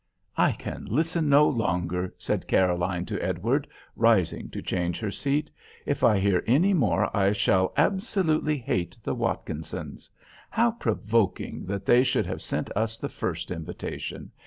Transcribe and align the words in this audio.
"I 0.35 0.53
can 0.53 0.85
listen 0.89 1.29
no 1.29 1.47
longer," 1.47 2.15
said 2.17 2.47
Caroline 2.47 3.05
to 3.05 3.21
Edward, 3.23 3.67
rising 3.95 4.49
to 4.49 4.59
change 4.59 4.99
her 4.99 5.11
seat. 5.11 5.51
"If 5.85 6.03
I 6.03 6.17
hear 6.17 6.43
any 6.47 6.73
more 6.73 7.15
I 7.15 7.33
shall 7.33 7.71
absolutely 7.77 8.57
hate 8.57 8.97
the 9.03 9.13
Watkinsons. 9.13 10.09
How 10.49 10.71
provoking 10.71 11.67
that 11.67 11.85
they 11.85 12.03
should 12.03 12.25
have 12.25 12.41
sent 12.41 12.75
us 12.75 12.97
the 12.97 13.09
first 13.09 13.51
invitation. 13.51 14.31